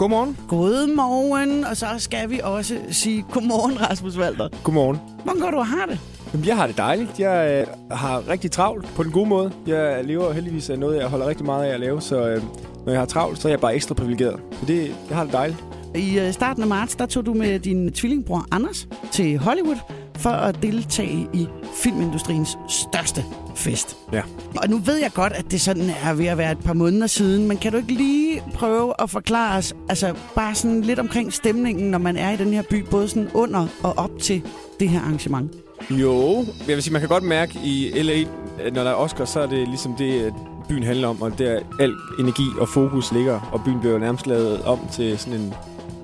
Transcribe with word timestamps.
Godmorgen. 0.00 0.36
Godmorgen, 0.48 1.64
og 1.64 1.76
så 1.76 1.86
skal 1.98 2.30
vi 2.30 2.40
også 2.44 2.78
sige 2.90 3.24
godmorgen, 3.30 3.80
Rasmus 3.80 4.18
Walter. 4.18 4.48
Godmorgen. 4.64 4.98
Hvordan 5.24 5.40
går 5.40 5.50
du 5.50 5.56
og 5.56 5.66
har 5.66 5.86
det? 5.86 5.98
Jamen, 6.32 6.46
jeg 6.46 6.56
har 6.56 6.66
det 6.66 6.76
dejligt. 6.76 7.20
Jeg 7.20 7.66
øh, 7.90 7.96
har 7.96 8.28
rigtig 8.28 8.50
travlt 8.50 8.86
på 8.96 9.02
den 9.02 9.12
gode 9.12 9.28
måde. 9.28 9.52
Jeg 9.66 10.04
lever 10.04 10.32
heldigvis 10.32 10.70
af 10.70 10.78
noget, 10.78 10.98
jeg 10.98 11.06
holder 11.06 11.26
rigtig 11.26 11.46
meget 11.46 11.64
af 11.64 11.74
at 11.74 11.80
lave, 11.80 12.00
så 12.00 12.28
øh, 12.28 12.42
når 12.84 12.92
jeg 12.92 13.00
har 13.00 13.06
travlt, 13.06 13.38
så 13.38 13.48
er 13.48 13.52
jeg 13.52 13.60
bare 13.60 13.74
ekstra 13.74 13.94
privilegeret. 13.94 14.40
Så 14.52 14.66
det, 14.66 14.94
jeg 15.08 15.16
har 15.16 15.24
det 15.24 15.32
dejligt. 15.32 15.64
I 15.94 16.18
øh, 16.18 16.32
starten 16.32 16.62
af 16.62 16.68
marts, 16.68 16.96
der 16.96 17.06
tog 17.06 17.26
du 17.26 17.34
med 17.34 17.58
din 17.58 17.92
tvillingbror 17.92 18.46
Anders 18.50 18.88
til 19.12 19.38
Hollywood 19.38 19.78
for 20.16 20.30
at 20.30 20.62
deltage 20.62 21.28
i 21.32 21.46
filmindustriens 21.74 22.58
største 22.68 23.24
fest. 23.54 23.96
Ja. 24.12 24.22
Og 24.56 24.68
nu 24.68 24.78
ved 24.78 24.96
jeg 24.96 25.10
godt, 25.14 25.32
at 25.32 25.50
det 25.50 25.60
sådan 25.60 25.90
er 26.04 26.14
ved 26.14 26.26
at 26.26 26.38
være 26.38 26.52
et 26.52 26.58
par 26.64 26.72
måneder 26.72 27.06
siden, 27.06 27.48
men 27.48 27.56
kan 27.56 27.72
du 27.72 27.78
ikke 27.78 27.92
lige 27.92 28.29
prøve 28.60 28.92
at 28.98 29.10
forklare 29.10 29.58
os, 29.58 29.74
altså 29.88 30.14
bare 30.34 30.54
sådan 30.54 30.80
lidt 30.80 30.98
omkring 30.98 31.32
stemningen, 31.32 31.90
når 31.90 31.98
man 31.98 32.16
er 32.16 32.30
i 32.30 32.36
den 32.36 32.52
her 32.52 32.62
by, 32.70 32.84
både 32.90 33.08
sådan 33.08 33.28
under 33.34 33.66
og 33.82 33.94
op 33.96 34.10
til 34.20 34.42
det 34.80 34.88
her 34.88 35.00
arrangement? 35.00 35.52
Jo, 35.90 36.44
jeg 36.68 36.74
vil 36.74 36.82
sige, 36.82 36.92
man 36.92 37.00
kan 37.00 37.08
godt 37.08 37.24
mærke 37.24 37.52
i 37.64 38.02
LA, 38.02 38.24
når 38.70 38.84
der 38.84 38.90
er 38.90 38.94
Oscar, 38.94 39.24
så 39.24 39.40
er 39.40 39.46
det 39.46 39.68
ligesom 39.68 39.94
det, 39.94 40.34
byen 40.68 40.82
handler 40.82 41.08
om, 41.08 41.22
og 41.22 41.38
der 41.38 41.60
al 41.78 41.92
energi 42.18 42.46
og 42.60 42.68
fokus 42.68 43.12
ligger, 43.12 43.50
og 43.52 43.60
byen 43.64 43.80
bliver 43.80 43.98
nærmest 43.98 44.26
lavet 44.26 44.62
om 44.62 44.78
til 44.92 45.18
sådan 45.18 45.40
en 45.40 45.54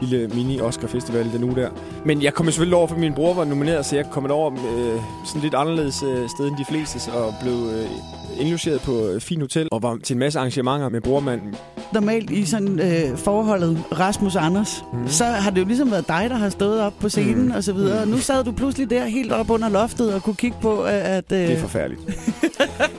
lille 0.00 0.28
mini-Oscar-festival 0.28 1.32
den 1.32 1.44
uge 1.44 1.56
der. 1.56 1.70
Men 2.04 2.22
jeg 2.22 2.34
kom 2.34 2.46
selvfølgelig 2.46 2.76
over, 2.76 2.86
for 2.86 2.96
min 2.96 3.14
bror 3.14 3.34
var 3.34 3.44
nomineret, 3.44 3.86
så 3.86 3.96
jeg 3.96 4.06
kom 4.10 4.30
over 4.30 4.52
øh, 4.52 5.00
sådan 5.24 5.42
lidt 5.42 5.54
anderledes 5.54 6.02
øh, 6.02 6.28
sted 6.28 6.48
end 6.48 6.56
de 6.56 6.64
fleste, 6.64 7.12
og 7.12 7.34
blev 7.42 7.54
øh, 7.54 8.40
indlogeret 8.40 8.80
på 8.80 8.92
et 8.92 9.22
fint 9.22 9.42
hotel, 9.42 9.68
og 9.72 9.82
var 9.82 9.98
til 10.04 10.14
en 10.14 10.18
masse 10.18 10.38
arrangementer 10.38 10.88
med 10.88 11.00
brormanden. 11.00 11.54
Normalt 11.92 12.30
i 12.30 12.44
sådan 12.44 12.80
øh, 12.80 13.16
forholdet 13.16 13.84
Rasmus 13.98 14.36
Anders, 14.36 14.84
mm. 14.92 15.08
så 15.08 15.24
har 15.24 15.50
det 15.50 15.60
jo 15.60 15.66
ligesom 15.66 15.90
været 15.90 16.08
dig, 16.08 16.26
der 16.30 16.36
har 16.36 16.50
stået 16.50 16.80
op 16.80 16.92
på 17.00 17.08
scenen 17.08 17.44
mm. 17.44 17.50
og 17.50 17.64
så 17.64 17.72
videre. 17.72 18.00
Og 18.00 18.08
nu 18.08 18.18
sad 18.18 18.44
du 18.44 18.52
pludselig 18.52 18.90
der 18.90 19.04
helt 19.04 19.32
op 19.32 19.50
under 19.50 19.68
loftet 19.68 20.14
og 20.14 20.22
kunne 20.22 20.36
kigge 20.36 20.56
på, 20.60 20.82
at... 20.82 21.32
Øh... 21.32 21.38
Det 21.38 21.52
er 21.52 21.60
forfærdeligt 21.60 22.00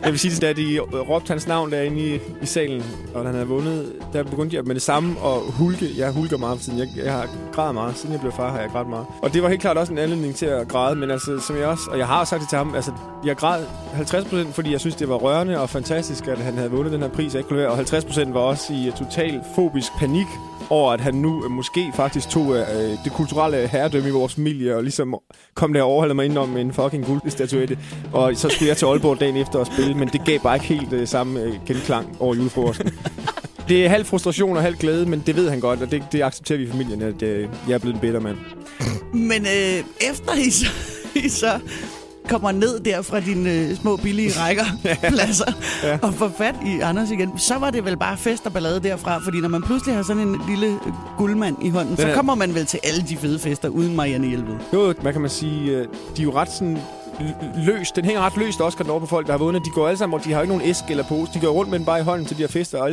jeg 0.03 0.11
vil 0.11 0.19
sige, 0.19 0.36
at 0.36 0.42
da 0.42 0.61
de 0.61 0.80
råbte 0.80 1.30
hans 1.30 1.47
navn 1.47 1.72
derinde 1.72 2.00
i, 2.00 2.19
i 2.42 2.45
salen, 2.45 2.83
og 3.14 3.25
han 3.25 3.33
havde 3.33 3.47
vundet, 3.47 3.94
der 4.14 4.23
begyndte 4.23 4.55
jeg 4.55 4.64
med 4.64 4.75
det 4.75 4.83
samme 4.83 5.16
at 5.25 5.42
hulke. 5.50 5.89
Jeg 5.97 6.11
hulker 6.11 6.38
meget 6.38 6.61
siden. 6.61 6.80
Jeg, 6.80 6.88
jeg 7.03 7.14
har 7.14 7.28
grædet 7.53 7.73
meget. 7.73 7.97
Siden 7.97 8.14
jeg 8.14 8.22
blev 8.22 8.31
far, 8.31 8.52
har 8.52 8.59
jeg 8.59 8.70
grædt 8.70 8.89
meget. 8.89 9.05
Og 9.22 9.33
det 9.33 9.44
var 9.44 9.50
helt 9.50 9.61
klart 9.61 9.77
også 9.77 9.94
en 9.94 10.00
anledning 10.00 10.36
til 10.36 10.45
at 10.45 10.67
græde, 10.67 10.95
men 10.95 11.11
altså, 11.11 11.39
som 11.39 11.58
jeg 11.58 11.67
også... 11.67 11.89
Og 11.92 11.97
jeg 11.97 12.08
har 12.08 12.25
sagt 12.25 12.42
det 12.42 12.50
til 12.50 12.58
ham, 12.58 12.75
altså, 12.75 12.92
jeg 13.25 13.36
græd 13.36 13.64
50 13.94 14.25
procent, 14.25 14.55
fordi 14.55 14.72
jeg 14.72 14.80
synes, 14.80 14.95
det 14.95 15.09
var 15.09 15.16
rørende 15.16 15.59
og 15.59 15.70
fantastisk, 15.70 16.27
at 16.27 16.38
han 16.38 16.53
havde 16.58 16.72
vundet 16.72 16.94
den 16.94 17.02
her 17.02 17.09
pris. 17.09 17.36
Jeg 17.36 17.44
kunne 17.44 17.70
og 17.70 17.75
50 17.75 18.05
procent 18.05 18.33
var 18.33 18.39
også 18.39 18.73
i 18.73 18.92
total 18.97 19.42
fobisk 19.55 19.92
panik 20.00 20.27
over, 20.70 20.92
at 20.92 21.02
han 21.02 21.14
nu 21.14 21.45
øh, 21.45 21.52
måske 21.52 21.92
faktisk 21.95 22.30
tog 22.30 22.56
øh, 22.56 22.66
det 23.03 23.12
kulturelle 23.14 23.67
herredømme 23.67 24.09
i 24.09 24.12
vores 24.12 24.36
familie, 24.36 24.76
og 24.76 24.84
ligesom 24.84 25.16
kom 25.53 25.73
der 25.73 25.81
og 25.81 25.89
overhalede 25.89 26.16
mig 26.16 26.26
indenom 26.26 26.50
med 26.50 26.61
en 26.61 26.73
fucking 26.73 27.06
guldstatuette. 27.06 27.78
Og 28.14 28.36
så 28.36 28.50
skulle 28.50 28.70
jeg 28.70 28.78
til 28.78 28.86
Aalborg 28.86 29.20
dagen 29.20 29.36
efter 29.36 29.59
og 29.59 29.66
spille, 29.66 29.94
men 29.94 30.08
det 30.08 30.26
gav 30.26 30.39
bare 30.39 30.56
ikke 30.56 30.66
helt 30.66 30.94
øh, 30.94 31.08
samme 31.08 31.42
øh, 31.42 31.53
genklang 31.67 32.17
over 32.20 32.36
julefrokosten. 32.36 32.92
det 33.70 33.86
er 33.86 33.89
halv 33.89 34.06
frustration 34.06 34.58
og 34.58 34.64
halv 34.64 34.76
glæde, 34.76 35.06
men 35.06 35.23
det 35.26 35.36
ved 35.36 35.50
han 35.50 35.59
godt, 35.59 35.81
og 35.81 35.92
det, 35.92 36.03
det 36.11 36.23
accepterer 36.23 36.58
vi 36.58 36.64
i 36.64 36.72
familien, 36.72 37.02
at 37.02 37.22
øh, 37.22 37.50
jeg 37.67 37.73
er 37.73 37.80
blevet 37.80 37.95
en 37.95 38.02
bedre 38.02 38.20
mand. 38.20 38.38
Men 39.14 39.42
øh, 39.42 39.83
efter 40.11 40.33
I 40.33 40.50
så, 40.50 40.66
I 41.26 41.30
så 41.30 41.59
kommer 42.30 42.52
ned 42.52 42.80
der 42.80 43.02
fra 43.02 43.19
dine 43.19 43.53
øh, 43.53 43.75
små 43.75 43.95
billige 43.95 44.31
rækker 44.39 44.66
pladser 45.09 45.52
ja. 45.83 45.97
og 46.02 46.13
får 46.13 46.31
fat 46.38 46.55
i 46.66 46.80
Anders 46.80 47.11
igen, 47.11 47.38
så 47.38 47.58
var 47.58 47.69
det 47.71 47.86
vel 47.86 47.97
bare 47.97 48.17
fest 48.17 48.45
og 48.45 48.53
ballade 48.53 48.80
derfra, 48.80 49.19
fordi 49.19 49.41
når 49.41 49.49
man 49.49 49.61
pludselig 49.61 49.95
har 49.95 50.03
sådan 50.03 50.27
en 50.27 50.41
lille 50.49 50.80
guldmand 51.17 51.66
i 51.66 51.69
hånden, 51.69 51.95
Den 51.95 52.05
så 52.05 52.13
kommer 52.13 52.36
man 52.36 52.55
vel 52.55 52.66
til 52.66 52.80
alle 52.83 53.02
de 53.09 53.17
fede 53.17 53.39
fester 53.39 53.69
uden 53.69 53.95
Marianne 53.95 54.27
Hjelved. 54.27 54.55
Jo, 54.73 54.94
man 55.03 55.13
kan 55.13 55.21
man 55.21 55.30
sige, 55.30 55.71
øh, 55.71 55.88
de 56.17 56.21
er 56.21 56.23
jo 56.23 56.33
ret 56.33 56.52
sådan 56.52 56.77
løst. 57.65 57.95
Den 57.95 58.05
hænger 58.05 58.21
ret 58.21 58.37
løst 58.37 58.61
også, 58.61 58.77
kan 58.77 58.86
på 58.86 59.05
folk, 59.05 59.25
der 59.25 59.33
har 59.33 59.37
vundet. 59.37 59.65
De 59.65 59.70
går 59.70 59.87
alle 59.87 59.98
sammen, 59.98 60.20
og 60.20 60.25
de 60.25 60.33
har 60.33 60.42
ikke 60.42 60.54
nogen 60.55 60.70
æske 60.70 60.86
eller 60.89 61.04
pose. 61.04 61.31
De 61.33 61.39
går 61.39 61.48
rundt 61.48 61.71
med 61.71 61.80
den 61.80 61.86
bare 61.86 61.99
i 61.99 62.04
hånden 62.04 62.27
til 62.27 62.37
de 62.37 62.42
her 62.42 62.48
fester. 62.48 62.81
Og 62.81 62.92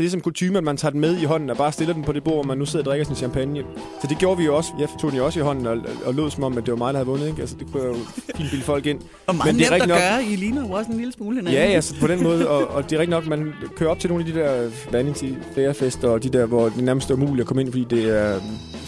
er 0.00 0.02
ligesom 0.02 0.20
kutume, 0.20 0.58
at 0.58 0.64
man 0.64 0.76
tager 0.76 0.92
den 0.92 1.00
med 1.00 1.18
i 1.18 1.24
hånden 1.24 1.50
og 1.50 1.56
bare 1.56 1.72
stiller 1.72 1.94
den 1.94 2.02
på 2.02 2.12
det 2.12 2.24
bord, 2.24 2.34
hvor 2.34 2.42
man 2.42 2.58
nu 2.58 2.66
sidder 2.66 2.78
og 2.78 2.84
drikker 2.84 3.06
sin 3.06 3.16
champagne. 3.16 3.62
Så 4.02 4.06
det 4.08 4.18
gjorde 4.18 4.38
vi 4.38 4.44
jo 4.44 4.56
også. 4.56 4.72
Jeg 4.78 4.88
tog 5.00 5.10
den 5.10 5.18
jo 5.18 5.24
også 5.24 5.40
i 5.40 5.42
hånden 5.42 5.66
og, 5.66 5.78
og 6.04 6.14
lød 6.14 6.30
som 6.30 6.44
om, 6.44 6.58
at 6.58 6.66
det 6.66 6.72
var 6.72 6.78
mig, 6.78 6.94
der 6.94 6.98
havde 6.98 7.06
vundet. 7.06 7.28
Ikke? 7.28 7.40
Altså, 7.40 7.56
det 7.58 7.66
kunne 7.72 7.82
jeg 7.82 7.90
jo 7.90 7.96
fint 8.36 8.50
bilde 8.50 8.64
folk 8.64 8.86
ind. 8.86 9.00
Og 9.26 9.34
meget 9.34 9.54
Men 9.54 9.58
det 9.58 9.66
er 9.66 9.70
nemt 9.70 9.82
at 9.82 9.88
nok... 9.88 9.98
gøre. 9.98 10.24
I 10.24 10.36
ligner 10.36 10.66
jo 10.66 10.72
også 10.72 10.90
en 10.90 10.96
lille 10.96 11.12
smule 11.12 11.36
hinanden. 11.36 11.60
Ja, 11.62 11.66
altså 11.66 11.94
på 12.00 12.06
den 12.06 12.22
måde. 12.22 12.48
Og, 12.48 12.68
og 12.68 12.90
det 12.90 12.92
er 12.96 13.00
rigtig 13.00 13.10
nok, 13.10 13.26
man 13.26 13.52
kører 13.76 13.90
op 13.90 13.98
til 13.98 14.10
nogle 14.10 14.26
af 14.26 14.32
de 14.32 14.40
der 14.40 14.70
Vanity 14.92 15.32
Fair 15.54 16.08
og 16.08 16.22
de 16.22 16.28
der, 16.28 16.46
hvor 16.46 16.68
det 16.68 16.84
nærmest 16.84 17.10
er 17.10 17.14
umuligt 17.14 17.40
at 17.40 17.46
komme 17.46 17.62
ind, 17.62 17.72
fordi 17.72 17.86
det 17.90 18.18
er 18.18 18.40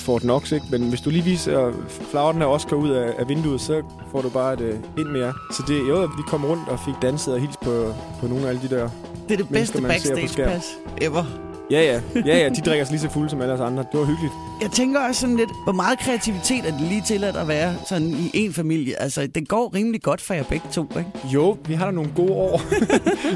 Fort 0.02 0.22
Knox, 0.22 0.52
ikke? 0.52 0.66
Men 0.70 0.88
hvis 0.88 1.00
du 1.00 1.10
lige 1.10 1.24
viser 1.24 1.72
flagerten 2.10 2.40
her 2.40 2.48
også 2.48 2.74
ud 2.74 2.90
af, 2.90 3.14
af 3.18 3.28
vinduet, 3.28 3.60
så 3.60 3.82
får 4.10 4.22
du 4.22 4.28
bare 4.28 4.52
et 4.52 4.60
uh, 4.60 5.00
ind 5.00 5.08
mere. 5.08 5.32
Så 5.52 5.62
det, 5.68 5.88
jo, 5.88 6.00
vi 6.00 6.22
kom 6.26 6.44
rundt 6.44 6.68
og 6.68 6.78
fik 6.84 6.94
danset 7.02 7.34
og 7.34 7.40
hils 7.40 7.56
på, 7.56 7.94
på 8.20 8.26
nogle 8.26 8.44
af 8.44 8.48
alle 8.48 8.62
de 8.62 8.68
der 8.68 8.90
Det 9.28 9.34
er 9.34 9.36
det 9.36 9.48
bedste 9.48 9.82
backstage-pas 9.82 10.64
ever. 11.00 11.24
Ja, 11.70 11.82
ja. 11.82 12.00
Ja, 12.26 12.38
ja. 12.38 12.48
De 12.48 12.60
drikker 12.60 12.84
sig 12.84 12.92
lige 12.92 13.00
så 13.00 13.10
fulde 13.10 13.30
som 13.30 13.40
alle 13.40 13.54
os 13.54 13.60
andre. 13.60 13.84
Det 13.92 14.00
var 14.00 14.06
hyggeligt. 14.06 14.32
Jeg 14.62 14.70
tænker 14.70 15.00
også 15.00 15.20
sådan 15.20 15.36
lidt, 15.36 15.50
hvor 15.64 15.72
meget 15.72 15.98
kreativitet 15.98 16.66
er 16.66 16.70
det 16.78 16.80
lige 16.80 17.02
til 17.06 17.24
at 17.24 17.48
være 17.48 17.74
sådan 17.88 18.08
i 18.08 18.30
en 18.34 18.52
familie? 18.52 19.02
Altså, 19.02 19.26
det 19.26 19.48
går 19.48 19.74
rimelig 19.74 20.02
godt 20.02 20.20
for 20.20 20.34
jer 20.34 20.42
begge 20.42 20.66
to, 20.72 20.82
ikke? 20.98 21.10
Jo, 21.24 21.58
vi 21.68 21.74
har 21.74 21.84
da 21.84 21.90
nogle 21.90 22.10
gode 22.16 22.32
år. 22.32 22.60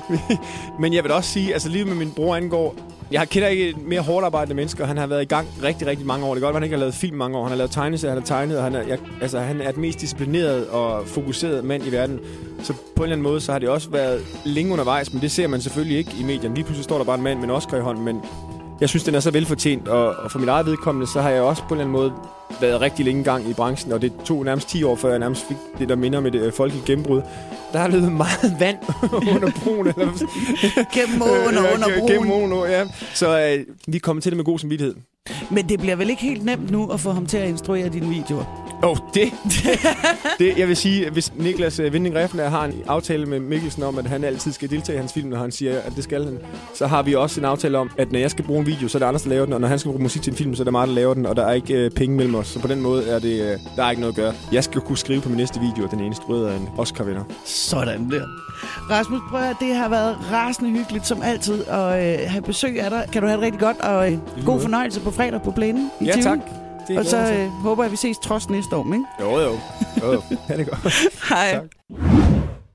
Men 0.80 0.94
jeg 0.94 1.04
vil 1.04 1.12
også 1.12 1.30
sige, 1.30 1.52
altså 1.52 1.68
lige 1.68 1.84
med 1.84 1.94
min 1.94 2.10
bror 2.10 2.36
angår, 2.36 2.74
jeg 3.10 3.28
kender 3.28 3.48
ikke 3.48 3.68
et 3.68 3.86
mere 3.86 4.00
hårdt 4.00 4.26
arbejdende 4.26 4.54
menneske, 4.54 4.82
og 4.82 4.88
han 4.88 4.96
har 4.96 5.06
været 5.06 5.22
i 5.22 5.24
gang 5.24 5.48
rigtig, 5.62 5.86
rigtig 5.86 6.06
mange 6.06 6.26
år. 6.26 6.34
Det 6.34 6.42
er 6.42 6.46
godt, 6.46 6.50
at 6.50 6.56
han 6.56 6.62
ikke 6.62 6.76
har 6.76 6.80
lavet 6.80 6.94
film 6.94 7.16
mange 7.16 7.38
år. 7.38 7.42
Han 7.42 7.50
har 7.50 7.56
lavet 7.56 7.70
tegneserier, 7.70 8.14
han 8.14 8.22
har 8.22 8.26
tegnet, 8.26 8.58
og 8.58 8.64
han 8.64 8.74
er, 8.74 8.82
jeg, 8.82 8.98
altså, 9.20 9.38
han 9.38 9.60
er 9.60 9.72
den 9.72 9.80
mest 9.80 10.00
disciplineret 10.00 10.66
og 10.68 11.06
fokuseret 11.06 11.64
mand 11.64 11.86
i 11.86 11.92
verden. 11.92 12.20
Så 12.62 12.72
på 12.72 12.80
en 12.96 13.02
eller 13.02 13.16
anden 13.16 13.22
måde, 13.22 13.40
så 13.40 13.52
har 13.52 13.58
det 13.58 13.68
også 13.68 13.90
været 13.90 14.20
længe 14.44 14.72
undervejs, 14.72 15.12
men 15.12 15.22
det 15.22 15.30
ser 15.30 15.46
man 15.46 15.60
selvfølgelig 15.60 15.98
ikke 15.98 16.10
i 16.20 16.22
medierne. 16.22 16.54
Lige 16.54 16.64
pludselig 16.64 16.84
står 16.84 16.98
der 16.98 17.04
bare 17.04 17.16
en 17.16 17.22
mand 17.22 17.38
med 17.38 17.44
en 17.44 17.50
Oscar 17.50 17.76
i 17.76 17.80
hånden, 17.80 18.04
men 18.04 18.20
jeg 18.80 18.88
synes, 18.88 19.04
den 19.04 19.14
er 19.14 19.20
så 19.20 19.30
velfortjent, 19.30 19.88
og, 19.88 20.16
og 20.16 20.30
for 20.30 20.38
mit 20.38 20.48
eget 20.48 20.66
vedkommende, 20.66 21.06
så 21.06 21.20
har 21.20 21.30
jeg 21.30 21.42
også 21.42 21.62
på 21.62 21.74
en 21.74 21.80
eller 21.80 21.84
anden 21.84 21.92
måde 21.92 22.12
været 22.60 22.80
rigtig 22.80 23.04
længe 23.04 23.24
gang 23.24 23.50
i 23.50 23.52
branchen, 23.52 23.92
og 23.92 24.02
det 24.02 24.12
tog 24.24 24.44
nærmest 24.44 24.68
10 24.68 24.82
år, 24.82 24.96
før 24.96 25.10
jeg 25.10 25.18
nærmest 25.18 25.48
fik 25.48 25.56
det, 25.78 25.88
der 25.88 25.96
minder 25.96 26.20
med 26.20 26.30
det 26.30 26.40
øh, 26.40 26.52
folkelige 26.52 26.86
gennembrud. 26.86 27.22
Der 27.72 27.78
har 27.78 27.88
løbet 27.88 28.12
meget 28.12 28.56
vand 28.60 28.76
under 29.34 29.50
broen. 29.64 29.86
Eller... 29.86 30.06
gennem 30.94 31.22
åen 31.22 31.56
og 31.56 31.64
under 31.74 31.88
broen. 31.98 32.12
Gennem 32.12 32.32
åen, 32.32 32.70
ja. 32.70 32.84
Så 33.14 33.40
øh, 33.40 33.64
vi 33.88 33.98
kommer 33.98 34.20
til 34.20 34.32
det 34.32 34.36
med 34.36 34.44
god 34.44 34.58
samvittighed. 34.58 34.94
Men 35.50 35.68
det 35.68 35.80
bliver 35.80 35.96
vel 35.96 36.10
ikke 36.10 36.22
helt 36.22 36.44
nemt 36.44 36.70
nu 36.70 36.90
at 36.90 37.00
få 37.00 37.10
ham 37.10 37.26
til 37.26 37.36
at 37.36 37.48
instruere 37.48 37.88
dine 37.88 38.08
videoer? 38.08 38.65
Oh, 38.82 38.96
det, 39.14 39.32
det, 40.38 40.58
jeg 40.58 40.68
vil 40.68 40.76
sige, 40.76 41.10
hvis 41.10 41.32
Niklas 41.36 41.80
Vinding 41.92 42.14
Refner 42.14 42.48
har 42.48 42.64
en 42.64 42.72
aftale 42.86 43.26
med 43.26 43.40
Mikkelsen 43.40 43.82
om, 43.82 43.98
at 43.98 44.06
han 44.06 44.24
altid 44.24 44.52
skal 44.52 44.70
deltage 44.70 44.96
i 44.96 44.98
hans 44.98 45.12
film, 45.12 45.28
når 45.28 45.36
han 45.38 45.50
siger, 45.52 45.78
at 45.80 45.92
det 45.96 46.04
skal 46.04 46.24
han, 46.24 46.38
så 46.74 46.86
har 46.86 47.02
vi 47.02 47.14
også 47.14 47.40
en 47.40 47.44
aftale 47.44 47.78
om, 47.78 47.90
at 47.98 48.12
når 48.12 48.18
jeg 48.18 48.30
skal 48.30 48.44
bruge 48.44 48.60
en 48.60 48.66
video, 48.66 48.88
så 48.88 48.98
er 48.98 49.00
det 49.00 49.06
andre, 49.06 49.20
der 49.24 49.28
laver 49.28 49.44
den, 49.44 49.54
og 49.54 49.60
når 49.60 49.68
han 49.68 49.78
skal 49.78 49.90
bruge 49.90 50.02
musik 50.02 50.22
til 50.22 50.30
en 50.30 50.36
film, 50.36 50.54
så 50.54 50.62
er 50.62 50.64
det 50.64 50.72
mig, 50.72 50.88
der 50.88 50.94
laver 50.94 51.14
den, 51.14 51.26
og 51.26 51.36
der 51.36 51.46
er 51.46 51.52
ikke 51.52 51.86
uh, 51.86 51.90
penge 51.92 52.16
mellem 52.16 52.34
os. 52.34 52.46
Så 52.46 52.58
på 52.60 52.68
den 52.68 52.80
måde 52.80 53.08
er 53.08 53.18
det, 53.18 53.40
uh, 53.40 53.60
der 53.76 53.84
er 53.84 53.90
ikke 53.90 54.00
noget 54.00 54.12
at 54.12 54.16
gøre. 54.16 54.34
Jeg 54.52 54.64
skal 54.64 54.80
kunne 54.80 54.98
skrive 54.98 55.20
på 55.20 55.28
min 55.28 55.38
næste 55.38 55.60
video, 55.60 55.84
at 55.84 55.90
den 55.90 55.98
ene 55.98 56.06
instrueret 56.06 56.48
af 56.48 56.56
en 56.56 56.68
Oscar-vinder. 56.78 57.22
Sådan 57.44 58.10
der. 58.10 58.24
Rasmus, 58.90 59.20
prøv 59.30 59.40
at 59.40 59.56
det 59.60 59.74
har 59.74 59.88
været 59.88 60.16
rasende 60.32 60.70
hyggeligt 60.70 61.06
som 61.06 61.22
altid 61.22 61.64
at 61.64 62.24
uh, 62.24 62.30
have 62.30 62.42
besøg 62.42 62.80
af 62.80 62.90
dig. 62.90 63.06
Kan 63.12 63.22
du 63.22 63.28
have 63.28 63.36
det 63.36 63.44
rigtig 63.44 63.60
godt, 63.60 63.80
og 63.80 64.12
uh, 64.12 64.44
god 64.46 64.60
fornøjelse 64.60 65.00
på 65.00 65.10
fredag 65.10 65.42
på 65.42 65.50
plænen 65.50 65.90
i 66.00 66.04
Ja, 66.04 66.12
Tivoli. 66.12 66.22
tak. 66.22 66.65
Det 66.88 66.98
og 66.98 67.04
så 67.04 67.16
øh, 67.16 67.48
håber 67.48 67.84
jeg, 67.84 67.92
vi 67.92 67.96
ses 67.96 68.18
trods 68.18 68.50
næste 68.50 68.76
år, 68.76 68.84
ikke? 68.94 69.04
Jo, 69.20 69.38
jo. 69.40 69.58
jo. 70.12 70.22
Ha' 70.48 70.56
det 70.56 70.66
godt. 70.70 70.92
Hej. 71.28 71.52
Tak. 71.52 72.25